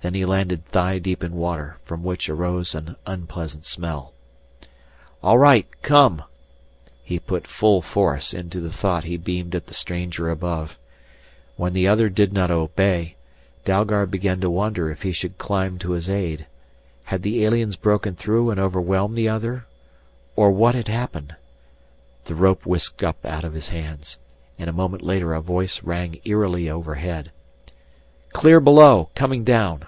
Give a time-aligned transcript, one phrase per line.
[0.00, 4.14] Then he landed thigh deep in water, from which arose an unpleasant smell.
[5.24, 6.22] "All right Come"
[7.10, 10.78] he put full force into the thought he beamed at the stranger above.
[11.56, 13.16] When the other did not obey,
[13.64, 16.46] Dalgard began to wonder if he should climb to his aid.
[17.02, 19.66] Had the aliens broken through and overwhelmed the other?
[20.36, 21.34] Or what had happened?
[22.24, 24.20] The rope whisked up out of his hands.
[24.60, 27.32] And a moment later a voice rang eerily overhead.
[28.32, 29.08] "Clear below!
[29.14, 29.86] Coming down!"